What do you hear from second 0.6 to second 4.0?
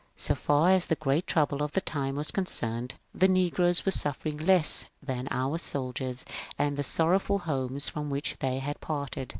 as the great trouble of the time was concerned, the negroes were